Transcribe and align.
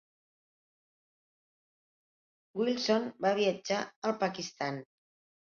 Wilson 2.61 3.07
va 3.27 3.35
viatjar 3.43 3.79
al 4.11 4.19
Pakistan. 4.27 4.83